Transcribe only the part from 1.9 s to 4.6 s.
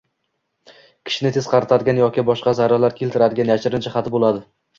yoki boshqa zararlar keltiradigan yashirin jihati bo’ladi